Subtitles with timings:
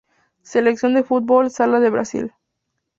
[0.41, 2.33] Selección de fútbol sala de Brasil